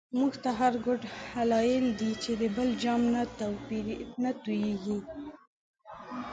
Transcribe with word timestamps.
مونږ 0.17 0.33
ته 0.43 0.49
هر 0.59 0.73
گوت 0.85 1.01
هلایل 1.31 1.85
دی، 1.99 2.11
چی 2.23 2.31
د 2.41 2.43
بل 2.55 2.69
جام 2.83 3.01
نه 4.23 4.31
توییږی 4.43 4.99